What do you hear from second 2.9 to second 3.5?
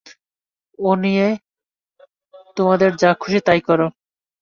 যা-খুশি